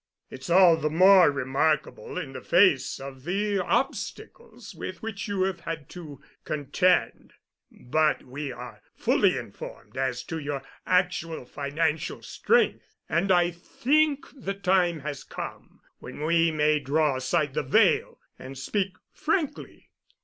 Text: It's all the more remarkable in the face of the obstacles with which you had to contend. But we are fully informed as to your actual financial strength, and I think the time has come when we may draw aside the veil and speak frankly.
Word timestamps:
It's 0.31 0.49
all 0.49 0.77
the 0.77 0.89
more 0.89 1.29
remarkable 1.29 2.17
in 2.17 2.33
the 2.33 2.41
face 2.41 2.99
of 2.99 3.23
the 3.23 3.59
obstacles 3.59 4.73
with 4.73 5.03
which 5.03 5.27
you 5.27 5.43
had 5.43 5.89
to 5.89 6.19
contend. 6.43 7.33
But 7.69 8.23
we 8.23 8.51
are 8.51 8.81
fully 8.95 9.37
informed 9.37 9.97
as 9.97 10.23
to 10.23 10.39
your 10.39 10.63
actual 10.87 11.45
financial 11.45 12.23
strength, 12.23 12.95
and 13.07 13.31
I 13.31 13.51
think 13.51 14.25
the 14.35 14.55
time 14.55 15.01
has 15.01 15.23
come 15.23 15.81
when 15.99 16.25
we 16.25 16.49
may 16.49 16.79
draw 16.79 17.17
aside 17.17 17.53
the 17.53 17.61
veil 17.61 18.19
and 18.39 18.57
speak 18.57 18.93
frankly. 19.13 19.91